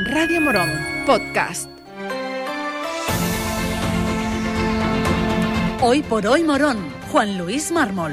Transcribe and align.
Radio 0.00 0.40
Morón, 0.40 0.70
podcast. 1.06 1.68
Hoy 5.82 6.02
por 6.02 6.24
hoy 6.24 6.44
Morón, 6.44 6.76
Juan 7.10 7.36
Luis 7.36 7.72
Mármol. 7.72 8.12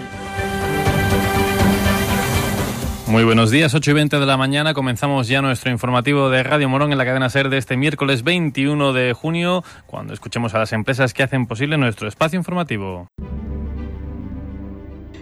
Muy 3.06 3.24
buenos 3.24 3.52
días, 3.52 3.76
8 3.76 3.92
y 3.92 3.94
20 3.94 4.20
de 4.20 4.26
la 4.26 4.36
mañana. 4.36 4.74
Comenzamos 4.74 5.28
ya 5.28 5.44
nuestro 5.44 5.70
informativo 5.70 6.32
de 6.32 6.42
Radio 6.42 6.68
Morón 6.70 6.92
en 6.92 6.98
la 6.98 7.06
cadena 7.06 7.30
SER 7.30 7.50
de 7.50 7.60
este 7.60 7.78
miércoles 7.78 8.24
21 8.24 8.92
de 8.92 9.14
junio, 9.14 9.64
cuando 9.86 10.16
escuchemos 10.16 10.56
a 10.56 10.60
las 10.60 10.74
empresas 10.74 11.14
que 11.14 11.22
hacen 11.22 11.46
posible 11.46 11.78
nuestro 11.78 12.08
espacio 12.08 12.40
informativo. 12.40 13.10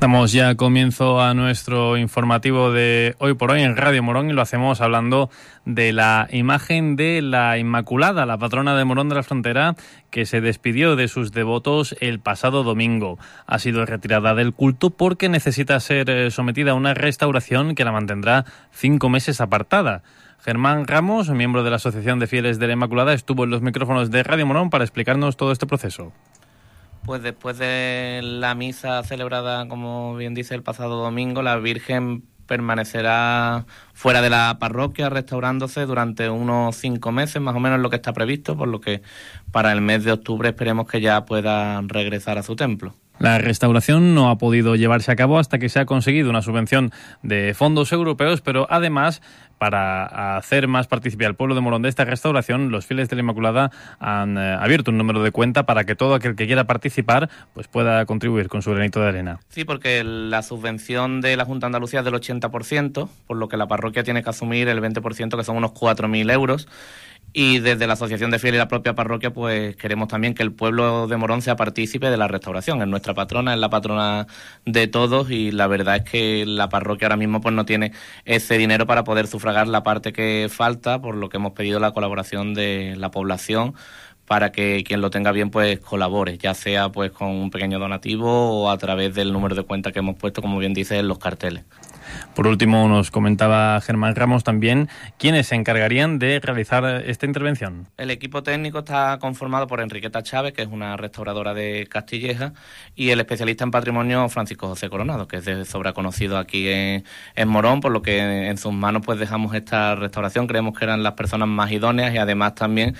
Damos 0.00 0.32
ya 0.32 0.54
comienzo 0.54 1.20
a 1.20 1.34
nuestro 1.34 1.96
informativo 1.96 2.70
de 2.70 3.16
hoy 3.18 3.34
por 3.34 3.50
hoy 3.50 3.62
en 3.62 3.76
Radio 3.76 4.02
Morón 4.02 4.30
y 4.30 4.32
lo 4.32 4.42
hacemos 4.42 4.80
hablando 4.80 5.28
de 5.64 5.92
la 5.92 6.28
imagen 6.30 6.94
de 6.94 7.20
la 7.20 7.58
Inmaculada, 7.58 8.24
la 8.24 8.38
patrona 8.38 8.76
de 8.76 8.84
Morón 8.84 9.08
de 9.08 9.16
la 9.16 9.22
Frontera, 9.22 9.74
que 10.10 10.24
se 10.24 10.40
despidió 10.40 10.94
de 10.94 11.08
sus 11.08 11.32
devotos 11.32 11.96
el 12.00 12.20
pasado 12.20 12.62
domingo. 12.62 13.18
Ha 13.46 13.58
sido 13.58 13.84
retirada 13.86 14.34
del 14.34 14.52
culto 14.52 14.90
porque 14.90 15.28
necesita 15.28 15.80
ser 15.80 16.08
eh, 16.10 16.30
sometida 16.30 16.70
a 16.70 16.74
una 16.74 16.94
restauración 16.94 17.74
que 17.74 17.84
la 17.84 17.92
mantendrá 17.92 18.44
cinco 18.70 19.08
meses 19.08 19.40
apartada. 19.40 20.02
Germán 20.40 20.86
Ramos, 20.86 21.28
miembro 21.30 21.64
de 21.64 21.70
la 21.70 21.76
Asociación 21.76 22.20
de 22.20 22.28
Fieles 22.28 22.60
de 22.60 22.68
la 22.68 22.74
Inmaculada, 22.74 23.12
estuvo 23.12 23.44
en 23.44 23.50
los 23.50 23.62
micrófonos 23.62 24.10
de 24.10 24.22
Radio 24.22 24.46
Morón 24.46 24.70
para 24.70 24.84
explicarnos 24.84 25.36
todo 25.36 25.50
este 25.50 25.66
proceso. 25.66 26.12
Pues 27.08 27.22
después 27.22 27.56
de 27.56 28.20
la 28.22 28.54
misa 28.54 29.02
celebrada, 29.02 29.66
como 29.66 30.14
bien 30.14 30.34
dice, 30.34 30.54
el 30.54 30.62
pasado 30.62 31.02
domingo, 31.02 31.40
la 31.40 31.56
Virgen 31.56 32.22
permanecerá 32.46 33.64
fuera 33.94 34.20
de 34.20 34.28
la 34.28 34.58
parroquia 34.60 35.08
restaurándose 35.08 35.86
durante 35.86 36.28
unos 36.28 36.76
cinco 36.76 37.10
meses, 37.10 37.40
más 37.40 37.56
o 37.56 37.60
menos 37.60 37.80
lo 37.80 37.88
que 37.88 37.96
está 37.96 38.12
previsto, 38.12 38.58
por 38.58 38.68
lo 38.68 38.82
que 38.82 39.00
para 39.52 39.72
el 39.72 39.80
mes 39.80 40.04
de 40.04 40.12
octubre 40.12 40.50
esperemos 40.50 40.86
que 40.86 41.00
ya 41.00 41.24
pueda 41.24 41.80
regresar 41.80 42.36
a 42.36 42.42
su 42.42 42.56
templo. 42.56 42.94
La 43.18 43.38
restauración 43.38 44.14
no 44.14 44.30
ha 44.30 44.38
podido 44.38 44.76
llevarse 44.76 45.10
a 45.10 45.16
cabo 45.16 45.38
hasta 45.38 45.58
que 45.58 45.68
se 45.68 45.80
ha 45.80 45.86
conseguido 45.86 46.30
una 46.30 46.42
subvención 46.42 46.92
de 47.22 47.52
fondos 47.54 47.92
europeos, 47.92 48.40
pero 48.40 48.66
además 48.70 49.20
para 49.58 50.36
hacer 50.36 50.68
más 50.68 50.86
partícipe 50.86 51.26
al 51.26 51.34
pueblo 51.34 51.56
de 51.56 51.60
Morón 51.60 51.82
de 51.82 51.88
esta 51.88 52.04
restauración, 52.04 52.70
los 52.70 52.86
fieles 52.86 53.08
de 53.08 53.16
la 53.16 53.22
Inmaculada 53.22 53.72
han 53.98 54.38
eh, 54.38 54.56
abierto 54.58 54.92
un 54.92 54.98
número 54.98 55.22
de 55.22 55.32
cuenta 55.32 55.66
para 55.66 55.84
que 55.84 55.96
todo 55.96 56.14
aquel 56.14 56.36
que 56.36 56.46
quiera 56.46 56.64
participar 56.64 57.28
pues 57.54 57.66
pueda 57.66 58.06
contribuir 58.06 58.48
con 58.48 58.62
su 58.62 58.70
granito 58.70 59.00
de 59.00 59.08
arena. 59.08 59.40
Sí, 59.48 59.64
porque 59.64 60.04
la 60.04 60.42
subvención 60.42 61.20
de 61.20 61.36
la 61.36 61.44
Junta 61.44 61.66
de 61.66 61.68
Andalucía 61.68 62.00
es 62.00 62.04
del 62.04 62.14
80%, 62.14 63.08
por 63.26 63.36
lo 63.36 63.48
que 63.48 63.56
la 63.56 63.66
parroquia 63.66 64.04
tiene 64.04 64.22
que 64.22 64.30
asumir 64.30 64.68
el 64.68 64.80
20%, 64.80 65.36
que 65.36 65.44
son 65.44 65.56
unos 65.56 65.72
4.000 65.72 66.32
euros. 66.32 66.68
Y 67.32 67.58
desde 67.58 67.86
la 67.86 67.92
Asociación 67.92 68.30
de 68.30 68.38
Fieles 68.38 68.56
y 68.56 68.58
la 68.58 68.68
propia 68.68 68.94
parroquia, 68.94 69.32
pues 69.32 69.76
queremos 69.76 70.08
también 70.08 70.34
que 70.34 70.42
el 70.42 70.52
pueblo 70.52 71.06
de 71.06 71.16
Morón 71.18 71.42
sea 71.42 71.56
partícipe 71.56 72.10
de 72.10 72.16
la 72.16 72.26
restauración. 72.26 72.80
Es 72.80 72.88
nuestra 72.88 73.14
patrona, 73.14 73.52
es 73.52 73.60
la 73.60 73.68
patrona 73.68 74.26
de 74.64 74.88
todos 74.88 75.30
y 75.30 75.50
la 75.50 75.66
verdad 75.66 75.96
es 75.96 76.04
que 76.04 76.44
la 76.46 76.68
parroquia 76.68 77.06
ahora 77.06 77.16
mismo 77.16 77.40
pues 77.40 77.54
no 77.54 77.66
tiene 77.66 77.92
ese 78.24 78.56
dinero 78.56 78.86
para 78.86 79.04
poder 79.04 79.26
sufragar 79.26 79.68
la 79.68 79.82
parte 79.82 80.12
que 80.12 80.48
falta, 80.50 81.00
por 81.02 81.14
lo 81.16 81.28
que 81.28 81.36
hemos 81.36 81.52
pedido 81.52 81.80
la 81.80 81.92
colaboración 81.92 82.54
de 82.54 82.96
la 82.96 83.10
población 83.10 83.74
para 84.26 84.52
que 84.52 84.84
quien 84.86 85.00
lo 85.00 85.10
tenga 85.10 85.32
bien 85.32 85.50
pues 85.50 85.80
colabore, 85.80 86.38
ya 86.38 86.54
sea 86.54 86.90
pues 86.90 87.10
con 87.12 87.28
un 87.28 87.50
pequeño 87.50 87.78
donativo 87.78 88.62
o 88.62 88.70
a 88.70 88.78
través 88.78 89.14
del 89.14 89.32
número 89.32 89.54
de 89.54 89.62
cuenta 89.62 89.90
que 89.90 90.00
hemos 90.00 90.16
puesto, 90.16 90.42
como 90.42 90.58
bien 90.58 90.74
dice, 90.74 90.98
en 90.98 91.08
los 91.08 91.18
carteles. 91.18 91.64
Por 92.34 92.46
último, 92.46 92.88
nos 92.88 93.10
comentaba 93.10 93.80
Germán 93.80 94.14
Ramos 94.14 94.44
también 94.44 94.88
quiénes 95.18 95.48
se 95.48 95.54
encargarían 95.54 96.18
de 96.18 96.40
realizar 96.40 96.84
esta 97.06 97.26
intervención. 97.26 97.88
El 97.96 98.10
equipo 98.10 98.42
técnico 98.42 98.80
está 98.80 99.18
conformado 99.18 99.66
por 99.66 99.80
Enriqueta 99.80 100.22
Chávez, 100.22 100.52
que 100.52 100.62
es 100.62 100.68
una 100.68 100.96
restauradora 100.96 101.54
de 101.54 101.86
Castilleja, 101.90 102.52
y 102.94 103.10
el 103.10 103.20
especialista 103.20 103.64
en 103.64 103.70
patrimonio 103.70 104.28
Francisco 104.28 104.68
José 104.68 104.88
Coronado, 104.88 105.28
que 105.28 105.38
es 105.38 105.44
de 105.44 105.64
sobra 105.64 105.92
conocido 105.92 106.38
aquí 106.38 106.68
en, 106.68 107.04
en 107.34 107.48
Morón, 107.48 107.80
por 107.80 107.92
lo 107.92 108.02
que 108.02 108.48
en 108.48 108.58
sus 108.58 108.72
manos 108.72 109.02
pues 109.04 109.18
dejamos 109.18 109.54
esta 109.54 109.94
restauración. 109.94 110.46
Creemos 110.46 110.78
que 110.78 110.84
eran 110.84 111.02
las 111.02 111.14
personas 111.14 111.48
más 111.48 111.70
idóneas 111.72 112.14
y 112.14 112.18
además 112.18 112.54
también 112.54 112.96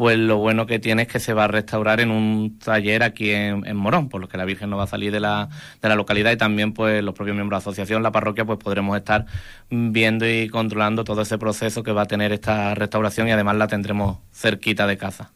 pues 0.00 0.16
lo 0.16 0.38
bueno 0.38 0.64
que 0.64 0.78
tiene 0.78 1.02
es 1.02 1.08
que 1.08 1.20
se 1.20 1.34
va 1.34 1.44
a 1.44 1.48
restaurar 1.48 2.00
en 2.00 2.10
un 2.10 2.58
taller 2.58 3.02
aquí 3.02 3.32
en, 3.32 3.76
Morón, 3.76 4.08
por 4.08 4.22
lo 4.22 4.30
que 4.30 4.38
la 4.38 4.46
Virgen 4.46 4.70
no 4.70 4.78
va 4.78 4.84
a 4.84 4.86
salir 4.86 5.12
de 5.12 5.20
la, 5.20 5.50
de 5.82 5.88
la 5.90 5.94
localidad 5.94 6.32
y 6.32 6.38
también 6.38 6.72
pues 6.72 7.04
los 7.04 7.12
propios 7.14 7.36
miembros 7.36 7.50
de 7.50 7.66
la 7.66 7.70
asociación, 7.70 8.02
la 8.02 8.10
parroquia, 8.10 8.46
pues 8.46 8.58
podremos 8.58 8.96
estar 8.96 9.26
viendo 9.68 10.26
y 10.26 10.48
controlando 10.48 11.04
todo 11.04 11.20
ese 11.20 11.36
proceso 11.36 11.82
que 11.82 11.92
va 11.92 12.00
a 12.00 12.06
tener 12.06 12.32
esta 12.32 12.74
restauración 12.74 13.28
y 13.28 13.32
además 13.32 13.56
la 13.56 13.66
tendremos 13.66 14.16
cerquita 14.32 14.86
de 14.86 14.96
casa. 14.96 15.32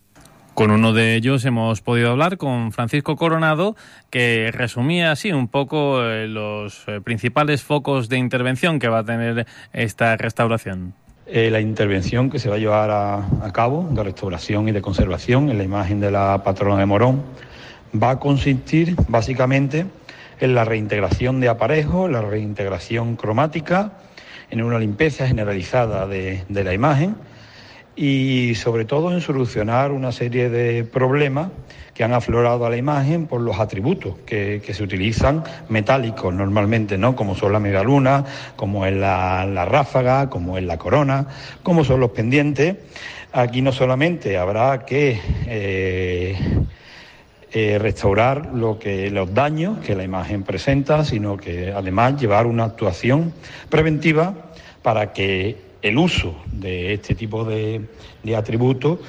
Con 0.55 0.71
uno 0.71 0.95
de 0.95 1.15
ellos 1.15 1.45
hemos 1.45 1.83
podido 1.83 2.13
hablar 2.13 2.39
con 2.39 2.73
Francisco 2.73 3.17
Coronado, 3.17 3.77
que 4.09 4.51
resumía 4.51 5.13
así 5.13 5.31
un 5.31 5.49
poco 5.49 6.03
eh, 6.03 6.27
los 6.27 6.85
eh, 6.89 7.03
principales 7.03 7.63
focos 7.63 8.09
de 8.09 8.17
intervención 8.17 8.79
que 8.79 8.89
va 8.89 9.01
a 9.01 9.05
tener 9.05 9.47
esta 9.75 10.17
restauración. 10.17 10.95
Eh, 11.27 11.51
la 11.51 11.61
intervención 11.61 12.29
que 12.29 12.39
se 12.39 12.51
va 12.51 12.57
a 12.57 12.59
llevar 12.59 12.91
a, 12.91 13.51
cabo 13.53 13.89
de 13.91 14.03
restauración 14.03 14.69
y 14.69 14.73
de 14.73 14.83
conservación 14.83 15.49
en 15.49 15.57
la 15.57 15.65
imagen 15.65 15.99
de 15.99 16.11
la 16.11 16.43
patrona 16.45 16.79
de 16.79 16.85
Morón 16.85 17.23
va 17.95 18.11
a 18.11 18.19
consistir 18.19 18.95
básicamente 19.09 19.87
en 20.41 20.55
la 20.55 20.67
reintegración 20.67 21.41
de 21.41 21.49
aparejos, 21.49 22.11
la 22.11 22.21
reintegración 22.21 23.17
cromática, 23.17 23.93
en 24.51 24.63
una 24.63 24.79
limpieza 24.79 25.27
generalizada 25.27 26.07
de 26.07 26.45
la 26.51 26.75
imagen 26.75 27.17
y 27.97 28.55
sobre 28.57 28.85
todo 28.85 29.13
en 29.13 29.21
solucionar 29.21 29.93
una 29.93 30.13
serie 30.13 30.51
de 30.51 30.85
problemas 30.85 31.49
que 31.95 32.03
han 32.03 32.13
aflorado 32.13 32.67
a 32.67 32.71
la 32.71 32.77
imagen 32.77 33.27
por 33.27 33.41
los 33.41 33.59
atributos 33.61 34.17
que, 34.27 34.61
se 34.65 34.83
utilizan 34.83 35.45
metálicos 35.69 36.35
normalmente, 36.35 36.99
¿no? 36.99 37.15
Como 37.15 37.37
son 37.37 37.53
la 37.53 37.61
media 37.61 37.85
luna, 37.85 38.25
como 38.57 38.85
es 38.85 38.95
la, 38.95 39.65
ráfaga, 39.65 40.29
como 40.29 40.59
es 40.59 40.65
la 40.65 40.77
corona, 40.77 41.29
como 41.63 41.85
son 41.85 42.01
los 42.01 42.11
pendientes. 42.11 42.77
Aquí 43.33 43.63
no 43.63 43.71
solamente 43.73 44.37
habrá 44.37 44.85
que 44.85 45.21
eh, 45.47 46.37
eh, 47.53 47.79
restaurar 47.79 48.51
lo 48.53 48.81
que, 48.81 49.11
los 49.11 49.33
daños 49.33 49.79
que 49.79 49.95
la 49.95 50.03
imagen 50.03 50.43
presenta, 50.43 51.05
sino 51.05 51.37
que 51.37 51.73
además 51.73 52.21
llevar 52.21 52.47
una 52.47 52.65
actuación 52.65 53.33
preventiva 53.69 54.35
para 54.83 55.13
que 55.13 55.57
el 55.85 55.99
uso 55.99 56.35
de 56.51 56.95
este 56.95 57.15
tipo 57.15 57.45
de, 57.45 57.87
atributos 58.35 59.01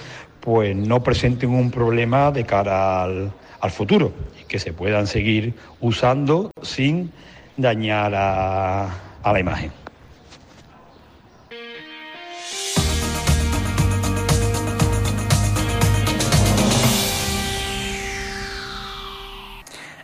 pues 0.42 0.76
no 0.76 1.02
presenten 1.02 1.50
un 1.50 1.72
problema 1.72 2.32
de 2.32 2.44
cara 2.46 3.04
al, 3.04 3.32
futuro 3.72 4.14
y 4.40 4.44
que 4.44 4.60
se 4.60 4.74
puedan 4.74 5.08
seguir 5.08 5.56
usando 5.80 6.52
sin 6.62 7.12
dañar 7.58 8.14
a 8.14 8.92
la 9.24 9.40
imagen. 9.40 9.72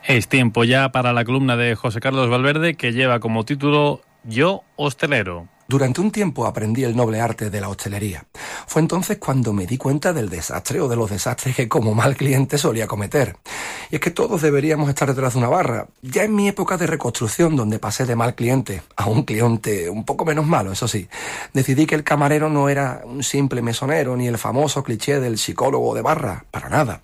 Es 0.07 0.27
tiempo 0.27 0.63
ya 0.63 0.91
para 0.91 1.13
la 1.13 1.23
columna 1.23 1.55
de 1.55 1.75
José 1.75 1.99
Carlos 1.99 2.29
Valverde 2.29 2.73
que 2.75 2.93
lleva 2.93 3.19
como 3.19 3.45
título 3.45 4.01
Yo 4.23 4.63
hostelero. 4.75 5.47
Durante 5.71 6.01
un 6.01 6.11
tiempo 6.11 6.45
aprendí 6.45 6.83
el 6.83 6.97
noble 6.97 7.21
arte 7.21 7.49
de 7.49 7.61
la 7.61 7.69
hostelería. 7.69 8.25
Fue 8.67 8.81
entonces 8.81 9.19
cuando 9.19 9.53
me 9.53 9.65
di 9.65 9.77
cuenta 9.77 10.11
del 10.11 10.27
desastre 10.27 10.81
o 10.81 10.89
de 10.89 10.97
los 10.97 11.09
desastres 11.09 11.55
que 11.55 11.69
como 11.69 11.95
mal 11.95 12.17
cliente 12.17 12.57
solía 12.57 12.87
cometer. 12.87 13.37
Y 13.89 13.95
es 13.95 14.01
que 14.01 14.11
todos 14.11 14.41
deberíamos 14.41 14.89
estar 14.89 15.07
detrás 15.07 15.31
de 15.31 15.39
una 15.39 15.47
barra. 15.47 15.87
Ya 16.01 16.25
en 16.25 16.35
mi 16.35 16.49
época 16.49 16.75
de 16.75 16.87
reconstrucción, 16.87 17.55
donde 17.55 17.79
pasé 17.79 18.05
de 18.05 18.17
mal 18.17 18.35
cliente 18.35 18.83
a 18.97 19.05
un 19.05 19.23
cliente 19.23 19.89
un 19.89 20.03
poco 20.03 20.25
menos 20.25 20.45
malo, 20.45 20.73
eso 20.73 20.89
sí, 20.89 21.07
decidí 21.53 21.85
que 21.85 21.95
el 21.95 22.03
camarero 22.03 22.49
no 22.49 22.67
era 22.67 23.03
un 23.05 23.23
simple 23.23 23.61
mesonero 23.61 24.17
ni 24.17 24.27
el 24.27 24.37
famoso 24.37 24.83
cliché 24.83 25.21
del 25.21 25.37
psicólogo 25.37 25.95
de 25.95 26.01
barra, 26.01 26.43
para 26.51 26.67
nada. 26.67 27.01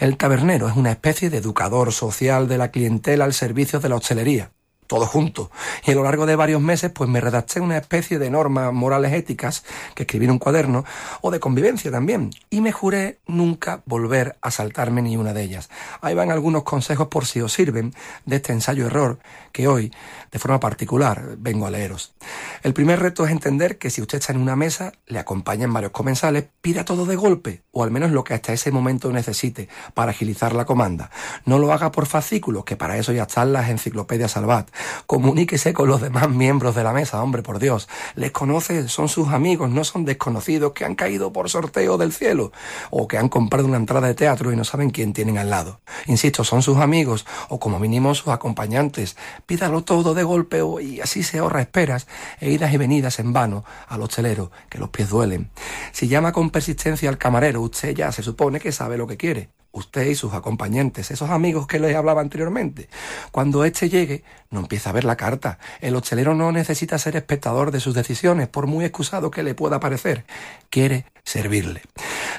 El 0.00 0.16
tabernero 0.16 0.68
es 0.68 0.74
una 0.74 0.90
especie 0.90 1.30
de 1.30 1.38
educador 1.38 1.92
social 1.92 2.48
de 2.48 2.58
la 2.58 2.72
clientela 2.72 3.26
al 3.26 3.32
servicio 3.32 3.78
de 3.78 3.88
la 3.90 3.94
hostelería 3.94 4.50
todo 4.88 5.06
junto. 5.06 5.52
Y 5.86 5.92
a 5.92 5.94
lo 5.94 6.02
largo 6.02 6.26
de 6.26 6.34
varios 6.34 6.60
meses, 6.60 6.90
pues 6.90 7.08
me 7.08 7.20
redacté 7.20 7.60
una 7.60 7.76
especie 7.76 8.18
de 8.18 8.30
normas 8.30 8.72
morales 8.72 9.12
éticas 9.12 9.62
que 9.94 10.02
escribí 10.02 10.24
en 10.24 10.32
un 10.32 10.38
cuaderno, 10.40 10.84
o 11.20 11.30
de 11.30 11.38
convivencia 11.38 11.92
también. 11.92 12.30
Y 12.50 12.60
me 12.60 12.72
juré 12.72 13.20
nunca 13.28 13.82
volver 13.86 14.36
a 14.42 14.50
saltarme 14.50 15.02
ni 15.02 15.16
una 15.16 15.32
de 15.32 15.42
ellas. 15.42 15.68
Ahí 16.00 16.14
van 16.14 16.32
algunos 16.32 16.64
consejos 16.64 17.08
por 17.08 17.26
si 17.26 17.40
os 17.40 17.52
sirven 17.52 17.94
de 18.26 18.36
este 18.36 18.52
ensayo-error 18.52 19.20
que 19.52 19.68
hoy, 19.68 19.92
de 20.32 20.38
forma 20.38 20.58
particular, 20.58 21.36
vengo 21.38 21.66
a 21.66 21.70
leeros. 21.70 22.14
El 22.62 22.74
primer 22.74 23.00
reto 23.00 23.24
es 23.24 23.30
entender 23.30 23.78
que 23.78 23.90
si 23.90 24.00
usted 24.00 24.18
está 24.18 24.32
en 24.32 24.40
una 24.40 24.56
mesa, 24.56 24.92
le 25.06 25.18
acompañan 25.18 25.72
varios 25.72 25.92
comensales, 25.92 26.46
pida 26.60 26.84
todo 26.84 27.06
de 27.06 27.16
golpe, 27.16 27.62
o 27.72 27.84
al 27.84 27.90
menos 27.90 28.10
lo 28.10 28.24
que 28.24 28.34
hasta 28.34 28.52
ese 28.52 28.70
momento 28.70 29.12
necesite 29.12 29.68
para 29.94 30.12
agilizar 30.12 30.54
la 30.54 30.64
comanda. 30.64 31.10
No 31.44 31.58
lo 31.58 31.72
haga 31.72 31.92
por 31.92 32.06
fascículos, 32.06 32.64
que 32.64 32.76
para 32.76 32.96
eso 32.96 33.12
ya 33.12 33.22
están 33.22 33.52
las 33.52 33.68
enciclopedias 33.68 34.32
Salvat. 34.32 34.68
Comuníquese 35.06 35.72
con 35.72 35.88
los 35.88 36.00
demás 36.00 36.28
miembros 36.28 36.74
de 36.74 36.84
la 36.84 36.92
mesa, 36.92 37.22
hombre, 37.22 37.42
por 37.42 37.58
Dios. 37.58 37.88
Les 38.14 38.32
conoce, 38.32 38.88
son 38.88 39.08
sus 39.08 39.28
amigos, 39.28 39.70
no 39.70 39.84
son 39.84 40.04
desconocidos 40.04 40.72
que 40.72 40.84
han 40.84 40.94
caído 40.94 41.32
por 41.32 41.48
sorteo 41.50 41.98
del 41.98 42.12
cielo, 42.12 42.52
o 42.90 43.08
que 43.08 43.18
han 43.18 43.28
comprado 43.28 43.66
una 43.66 43.76
entrada 43.76 44.06
de 44.06 44.14
teatro 44.14 44.52
y 44.52 44.56
no 44.56 44.64
saben 44.64 44.90
quién 44.90 45.12
tienen 45.12 45.38
al 45.38 45.50
lado. 45.50 45.80
Insisto, 46.06 46.44
son 46.44 46.62
sus 46.62 46.78
amigos, 46.78 47.26
o 47.48 47.58
como 47.58 47.78
mínimo 47.78 48.14
sus 48.14 48.28
acompañantes. 48.28 49.16
Pídalo 49.46 49.84
todo 49.84 50.14
de 50.14 50.22
golpe 50.22 50.60
y 50.82 51.00
así 51.00 51.22
se 51.22 51.38
ahorra 51.38 51.60
esperas 51.60 52.06
e 52.40 52.50
idas 52.50 52.72
y 52.72 52.76
venidas 52.76 53.18
en 53.18 53.32
vano 53.32 53.64
al 53.88 54.02
hostelero, 54.02 54.50
que 54.68 54.78
los 54.78 54.90
pies 54.90 55.08
duelen. 55.08 55.50
Si 55.92 56.08
llama 56.08 56.32
con 56.32 56.50
persistencia 56.50 57.08
al 57.08 57.18
camarero, 57.18 57.60
usted 57.60 57.94
ya 57.94 58.12
se 58.12 58.22
supone 58.22 58.60
que 58.60 58.72
sabe 58.72 58.96
lo 58.96 59.06
que 59.06 59.16
quiere 59.16 59.57
usted 59.78 60.06
y 60.06 60.14
sus 60.14 60.34
acompañantes, 60.34 61.10
esos 61.10 61.30
amigos 61.30 61.66
que 61.66 61.78
les 61.78 61.96
hablaba 61.96 62.20
anteriormente. 62.20 62.88
Cuando 63.32 63.64
éste 63.64 63.88
llegue, 63.88 64.24
no 64.50 64.60
empieza 64.60 64.90
a 64.90 64.92
ver 64.92 65.04
la 65.04 65.16
carta. 65.16 65.58
El 65.80 65.96
hostelero 65.96 66.34
no 66.34 66.52
necesita 66.52 66.98
ser 66.98 67.16
espectador 67.16 67.70
de 67.70 67.80
sus 67.80 67.94
decisiones, 67.94 68.48
por 68.48 68.66
muy 68.66 68.84
excusado 68.84 69.30
que 69.30 69.42
le 69.42 69.54
pueda 69.54 69.80
parecer. 69.80 70.24
Quiere 70.70 71.06
servirle. 71.24 71.82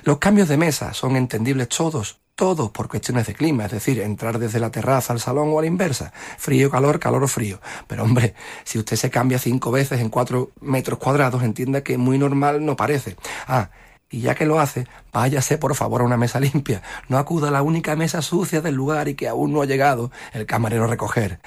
Los 0.03 0.18
cambios 0.18 0.47
de 0.47 0.57
mesa 0.57 0.94
son 0.94 1.15
entendibles 1.15 1.69
todos, 1.69 2.19
todos 2.36 2.71
por 2.71 2.88
cuestiones 2.88 3.27
de 3.27 3.33
clima, 3.33 3.65
es 3.65 3.71
decir, 3.71 4.00
entrar 4.00 4.39
desde 4.39 4.59
la 4.59 4.71
terraza 4.71 5.12
al 5.12 5.19
salón 5.19 5.50
o 5.51 5.59
a 5.59 5.62
la 5.62 5.68
inversa, 5.68 6.13
frío, 6.38 6.69
calor, 6.71 7.00
calor 7.00 7.24
o 7.24 7.27
frío. 7.27 7.59
Pero 7.88 8.03
hombre, 8.03 8.33
si 8.63 8.80
usted 8.80 8.95
se 8.95 9.09
cambia 9.09 9.39
cinco 9.39 9.71
veces 9.71 10.00
en 10.00 10.09
cuatro 10.09 10.51
metros 10.62 11.00
cuadrados, 11.00 11.44
entienda 11.44 11.83
que 11.83 11.97
muy 11.97 12.18
normal 12.18 12.65
no 12.65 12.75
parece. 12.75 13.18
Ah, 13.45 13.71
y 14.10 14.22
ya 14.22 14.36
que 14.36 14.46
lo 14.46 14.60
hace, 14.60 14.88
váyase 15.14 15.58
por 15.58 15.76
favor 15.76 16.02
a 16.02 16.06
una 16.06 16.18
mesa 16.18 16.40
limpia. 16.40 16.82
No 17.08 17.18
acuda 17.18 17.50
a 17.50 17.52
la 17.52 17.62
única 17.62 17.96
mesa 17.96 18.22
sucia 18.22 18.62
del 18.62 18.76
lugar 18.76 19.08
y 19.08 19.16
que 19.16 19.28
aún 19.28 19.54
no 19.54 19.62
ha 19.62 19.66
llegado 19.66 20.12
el 20.34 20.46
camarero 20.46 20.86
a 20.86 20.88
recoger. 20.88 21.40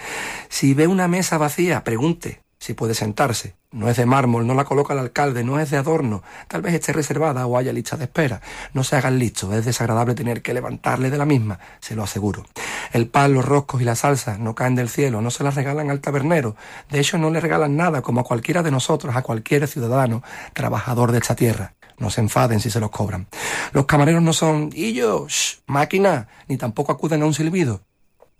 Si 0.48 0.74
ve 0.74 0.86
una 0.86 1.08
mesa 1.08 1.38
vacía, 1.38 1.84
pregunte 1.84 2.42
si 2.62 2.74
puede 2.74 2.94
sentarse. 2.94 3.56
No 3.72 3.88
es 3.88 3.96
de 3.96 4.06
mármol, 4.06 4.46
no 4.46 4.54
la 4.54 4.64
coloca 4.64 4.92
el 4.92 5.00
alcalde, 5.00 5.42
no 5.42 5.58
es 5.58 5.70
de 5.70 5.78
adorno. 5.78 6.22
Tal 6.46 6.62
vez 6.62 6.74
esté 6.74 6.92
reservada 6.92 7.44
o 7.46 7.58
haya 7.58 7.72
lista 7.72 7.96
de 7.96 8.04
espera. 8.04 8.40
No 8.72 8.84
se 8.84 8.94
hagan 8.94 9.18
listo, 9.18 9.52
es 9.52 9.64
desagradable 9.64 10.14
tener 10.14 10.42
que 10.42 10.54
levantarle 10.54 11.10
de 11.10 11.18
la 11.18 11.24
misma, 11.24 11.58
se 11.80 11.96
lo 11.96 12.04
aseguro. 12.04 12.44
El 12.92 13.08
pan, 13.08 13.32
los 13.32 13.44
roscos 13.44 13.82
y 13.82 13.84
la 13.84 13.96
salsa 13.96 14.38
no 14.38 14.54
caen 14.54 14.76
del 14.76 14.88
cielo, 14.88 15.22
no 15.22 15.32
se 15.32 15.42
las 15.42 15.56
regalan 15.56 15.90
al 15.90 16.00
tabernero. 16.00 16.54
De 16.88 17.00
hecho, 17.00 17.18
no 17.18 17.30
le 17.30 17.40
regalan 17.40 17.76
nada 17.76 18.00
como 18.00 18.20
a 18.20 18.24
cualquiera 18.24 18.62
de 18.62 18.70
nosotros, 18.70 19.16
a 19.16 19.22
cualquier 19.22 19.66
ciudadano 19.66 20.22
trabajador 20.52 21.10
de 21.10 21.18
esta 21.18 21.34
tierra. 21.34 21.74
No 22.02 22.10
se 22.10 22.20
enfaden 22.20 22.58
si 22.58 22.68
se 22.68 22.80
los 22.80 22.90
cobran. 22.90 23.28
Los 23.70 23.86
camareros 23.86 24.24
no 24.24 24.32
son, 24.32 24.72
yo, 24.72 25.28
máquina, 25.66 26.26
ni 26.48 26.56
tampoco 26.56 26.90
acuden 26.90 27.22
a 27.22 27.26
un 27.26 27.32
silbido. 27.32 27.82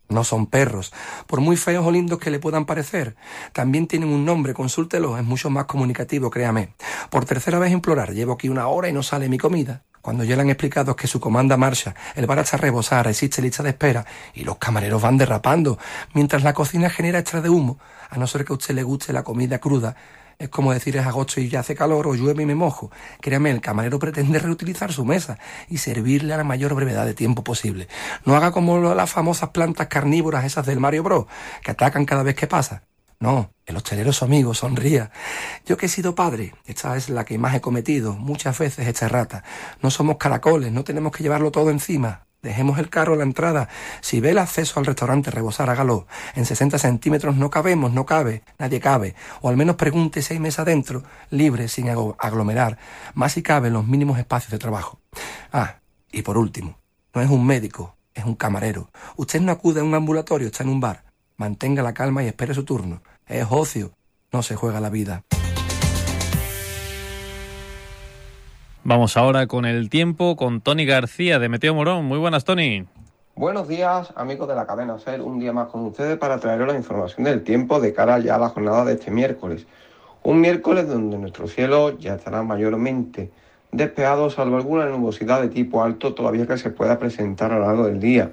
No 0.09 0.25
son 0.25 0.47
perros, 0.47 0.93
por 1.29 1.41
muy 1.41 1.56
feos 1.56 1.87
o 1.87 1.93
lindos 1.93 2.19
que 2.19 2.32
le 2.32 2.41
puedan 2.41 2.67
parecer. 2.67 3.14
También 3.53 3.87
tienen 3.87 4.09
un 4.09 4.25
nombre, 4.25 4.53
consúltelo, 4.53 5.17
es 5.17 5.23
mucho 5.23 5.49
más 5.49 5.67
comunicativo, 5.67 6.29
créame. 6.29 6.75
Por 7.09 7.25
tercera 7.25 7.61
vez 7.61 7.70
implorar, 7.70 8.12
llevo 8.12 8.32
aquí 8.32 8.49
una 8.49 8.67
hora 8.67 8.88
y 8.88 8.93
no 8.93 9.05
sale 9.05 9.29
mi 9.29 9.38
comida. 9.38 9.85
Cuando 10.02 10.25
ya 10.25 10.34
le 10.34 10.43
han 10.43 10.50
explicado 10.50 10.96
que 10.96 11.06
su 11.06 11.20
comanda 11.20 11.56
marcha, 11.56 11.94
el 12.16 12.26
bar 12.26 12.40
está 12.40 12.56
a 12.56 12.60
rebosar, 12.60 13.06
existe 13.06 13.40
lista 13.40 13.62
de 13.62 13.70
espera 13.70 14.04
y 14.34 14.43
los 14.43 14.58
camareros 14.58 15.00
van 15.00 15.16
derrapando, 15.16 15.78
mientras 16.12 16.43
la 16.43 16.52
cocina 16.52 16.90
genera 16.90 17.20
extra 17.20 17.40
de 17.40 17.49
humo, 17.49 17.78
a 18.10 18.19
no 18.19 18.26
ser 18.26 18.44
que 18.44 18.52
a 18.52 18.56
usted 18.56 18.75
le 18.75 18.82
guste 18.82 19.12
la 19.12 19.22
comida 19.22 19.60
cruda, 19.60 19.94
es 20.40 20.49
como 20.49 20.72
decir 20.72 20.96
es 20.96 21.06
agosto 21.06 21.40
y 21.40 21.49
ya 21.49 21.60
hace 21.60 21.76
calor 21.76 22.08
o 22.08 22.16
llueve 22.16 22.43
y 22.43 22.46
me 22.46 22.56
mojo. 22.56 22.90
Créame, 23.20 23.52
el 23.52 23.60
camarero 23.60 24.00
pretende 24.00 24.40
reutilizar 24.40 24.93
su 24.93 25.04
mesa 25.04 25.38
y 25.69 25.78
servirle 25.78 26.34
a 26.34 26.37
la 26.37 26.43
mayor 26.43 26.75
brevedad 26.75 27.06
de 27.06 27.14
tiempo 27.14 27.44
posible. 27.44 27.87
No 28.25 28.34
haga 28.34 28.50
como 28.50 28.94
las 28.94 29.08
famosas 29.08 29.50
plantas 29.50 29.87
carnívoras 29.87 30.44
esas 30.44 30.66
del 30.66 30.81
Mario 30.81 31.04
Bros, 31.04 31.26
que 31.62 31.70
atacan 31.70 32.06
cada 32.06 32.25
vez 32.25 32.34
que 32.34 32.49
pasa. 32.49 32.82
No, 33.23 33.55
el 33.67 33.77
hostelero 33.77 34.13
su 34.13 34.25
amigo, 34.25 34.53
sonría. 34.53 35.13
Yo 35.65 35.77
que 35.77 35.87
he 35.87 35.89
sido 35.89 36.17
padre, 36.17 36.57
esta 36.67 36.97
es 36.97 37.09
la 37.09 37.25
que 37.25 37.39
más 37.39 37.55
he 37.55 37.61
cometido, 37.61 38.15
muchas 38.15 38.59
veces 38.59 38.89
esta 38.89 39.07
rata. 39.07 39.45
No 39.81 39.93
somos 39.93 40.17
caracoles, 40.17 40.73
no 40.73 40.83
tenemos 40.83 41.13
que 41.13 41.23
llevarlo 41.23 41.53
todo 41.53 41.71
encima. 41.71 42.27
Dejemos 42.43 42.81
el 42.81 42.91
carro 42.91 43.15
a 43.15 43.17
la 43.17 43.23
entrada. 43.23 43.69
Si 44.01 44.19
ve 44.19 44.31
el 44.31 44.39
acceso 44.39 44.81
al 44.81 44.87
restaurante 44.87 45.31
rebosar, 45.31 45.71
hágalo. 45.71 46.09
En 46.35 46.45
60 46.45 46.81
centímetros 46.81 47.37
no 47.37 47.49
cabemos, 47.49 47.93
no 47.93 48.07
cabe, 48.07 48.43
nadie 48.59 48.81
cabe. 48.81 49.15
O 49.41 49.49
al 49.49 49.57
menos 49.57 49.77
pregunte 49.77 50.21
si 50.21 50.35
hay 50.35 50.41
mesa 50.41 50.65
dentro, 50.65 51.05
libre, 51.31 51.69
sin 51.69 51.91
aglomerar. 51.91 52.77
Más 53.15 53.35
si 53.35 53.43
cabe 53.43 53.69
en 53.69 53.75
los 53.75 53.87
mínimos 53.87 54.19
espacios 54.19 54.51
de 54.51 54.59
trabajo. 54.59 54.99
Ah, 55.53 55.77
y 56.11 56.23
por 56.23 56.37
último, 56.37 56.77
no 57.15 57.23
es 57.23 57.31
un 57.31 57.47
médico, 57.47 57.95
es 58.15 58.25
un 58.25 58.35
camarero. 58.35 58.91
Usted 59.15 59.41
no 59.41 59.53
acude 59.53 59.79
a 59.79 59.85
un 59.85 59.95
ambulatorio, 59.95 60.49
está 60.49 60.65
en 60.65 60.71
un 60.71 60.81
bar. 60.81 61.12
Mantenga 61.43 61.83
la 61.83 61.93
calma 61.93 62.23
y 62.23 62.29
espere 62.29 62.55
su 62.55 62.65
turno. 62.65 63.03
Es 63.27 63.49
ocio, 63.50 63.91
no 64.31 64.44
se 64.44 64.55
juega 64.55 64.79
la 64.79 64.91
vida. 64.91 65.25
Vamos 68.85 69.17
ahora 69.17 69.49
con 69.49 69.65
el 69.65 69.91
tiempo 69.91 70.37
con 70.37 70.61
Tony 70.61 70.87
García 70.87 71.41
de 71.41 71.49
Meteo 71.49 71.75
Morón. 71.75 72.05
Muy 72.05 72.19
buenas, 72.19 72.44
Tony. 72.44 72.87
Buenos 73.35 73.67
días, 73.67 74.12
amigos 74.15 74.47
de 74.47 74.55
la 74.55 74.69
cadena 74.69 75.00
SER. 75.00 75.21
Un 75.21 75.41
día 75.41 75.53
más 75.53 75.67
con 75.67 75.85
ustedes 75.85 76.17
para 76.17 76.39
traeros 76.39 76.69
la 76.69 76.79
información 76.79 77.25
del 77.25 77.43
tiempo 77.43 77.81
de 77.81 77.93
cara 77.93 78.21
ya 78.21 78.37
a 78.37 78.38
la 78.38 78.50
jornada 78.50 78.85
de 78.85 78.93
este 78.93 79.11
miércoles. 79.11 79.67
Un 80.23 80.41
miércoles 80.41 80.87
donde 80.87 81.19
nuestro 81.19 81.49
cielo 81.49 81.99
ya 81.99 82.15
estará 82.15 82.45
mayormente 82.45 83.33
despejado, 83.73 84.31
salvo 84.31 84.59
alguna 84.59 84.87
nubosidad 84.87 85.43
de 85.43 85.49
tipo 85.49 85.83
alto 85.83 86.15
todavía 86.15 86.47
que 86.47 86.56
se 86.56 86.71
pueda 86.71 87.00
presentar 87.00 87.50
a 87.50 87.59
lo 87.59 87.67
largo 87.67 87.87
del 87.88 87.99
día. 87.99 88.31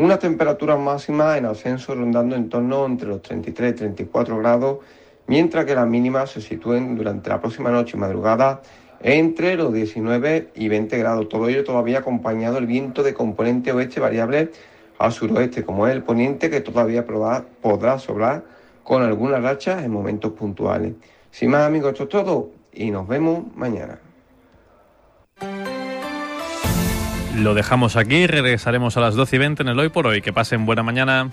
Una 0.00 0.16
temperatura 0.16 0.76
máxima 0.76 1.36
en 1.38 1.44
ascenso 1.44 1.92
rondando 1.92 2.36
en 2.36 2.48
torno 2.48 2.86
entre 2.86 3.08
los 3.08 3.20
33 3.20 3.72
y 3.72 3.76
34 3.78 4.38
grados, 4.38 4.78
mientras 5.26 5.64
que 5.64 5.74
las 5.74 5.88
mínimas 5.88 6.30
se 6.30 6.40
sitúen 6.40 6.94
durante 6.94 7.28
la 7.30 7.40
próxima 7.40 7.72
noche 7.72 7.96
y 7.96 8.00
madrugada 8.00 8.62
entre 9.00 9.56
los 9.56 9.72
19 9.72 10.50
y 10.54 10.68
20 10.68 10.98
grados. 10.98 11.28
Todo 11.28 11.48
ello 11.48 11.64
todavía 11.64 11.98
acompañado 11.98 12.54
del 12.54 12.66
viento 12.66 13.02
de 13.02 13.12
componente 13.12 13.72
oeste 13.72 13.98
variable 13.98 14.52
al 14.98 15.10
suroeste, 15.10 15.64
como 15.64 15.88
es 15.88 15.94
el 15.94 16.04
poniente 16.04 16.48
que 16.48 16.60
todavía 16.60 17.04
podrá 17.04 17.98
sobrar 17.98 18.44
con 18.84 19.02
algunas 19.02 19.42
rachas 19.42 19.82
en 19.82 19.90
momentos 19.90 20.30
puntuales. 20.30 20.92
Sin 21.32 21.50
más 21.50 21.66
amigos, 21.66 21.90
esto 21.94 22.04
es 22.04 22.08
todo 22.08 22.50
y 22.72 22.92
nos 22.92 23.08
vemos 23.08 23.42
mañana. 23.56 23.98
Lo 27.42 27.54
dejamos 27.54 27.94
aquí, 27.94 28.26
regresaremos 28.26 28.96
a 28.96 29.00
las 29.00 29.14
12 29.14 29.36
y 29.36 29.38
20 29.38 29.62
en 29.62 29.68
el 29.68 29.78
Hoy 29.78 29.90
por 29.90 30.08
Hoy. 30.08 30.20
Que 30.20 30.32
pasen 30.32 30.66
buena 30.66 30.82
mañana. 30.82 31.30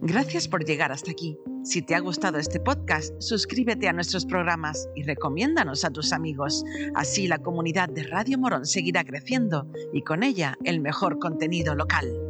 Gracias 0.00 0.46
por 0.46 0.64
llegar 0.64 0.92
hasta 0.92 1.10
aquí. 1.10 1.36
Si 1.64 1.82
te 1.82 1.96
ha 1.96 1.98
gustado 1.98 2.38
este 2.38 2.60
podcast, 2.60 3.12
suscríbete 3.20 3.88
a 3.88 3.92
nuestros 3.92 4.24
programas 4.24 4.88
y 4.94 5.02
recomiéndanos 5.02 5.84
a 5.84 5.90
tus 5.90 6.12
amigos. 6.12 6.64
Así 6.94 7.26
la 7.26 7.38
comunidad 7.38 7.88
de 7.88 8.04
Radio 8.04 8.38
Morón 8.38 8.66
seguirá 8.66 9.02
creciendo 9.02 9.66
y 9.92 10.02
con 10.02 10.22
ella 10.22 10.56
el 10.64 10.80
mejor 10.80 11.18
contenido 11.18 11.74
local. 11.74 12.27